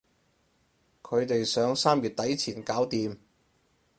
[1.03, 3.19] 佢哋想三月底前搞掂